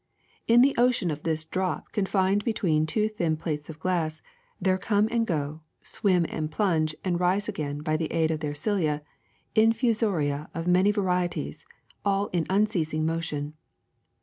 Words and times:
In 0.47 0.61
the 0.63 0.73
ocean 0.79 1.11
of 1.11 1.21
this 1.21 1.45
drop 1.45 1.91
confined 1.91 2.43
between 2.43 2.87
two 2.87 3.07
thin 3.07 3.37
plates 3.37 3.69
of 3.69 3.77
glass, 3.77 4.19
there 4.59 4.79
come 4.79 5.07
and 5.11 5.27
go, 5.27 5.61
swim 5.83 6.25
and 6.27 6.51
plunge 6.51 6.95
and 7.05 7.19
rise 7.19 7.47
again 7.47 7.81
by 7.81 7.97
the 7.97 8.11
aid 8.11 8.31
of 8.31 8.39
their 8.39 8.55
cilia, 8.55 9.03
infusoria 9.53 10.49
of 10.55 10.65
many 10.65 10.89
varieties, 10.91 11.67
all 12.03 12.29
in 12.33 12.47
unceasing 12.49 13.05
motion. 13.05 13.53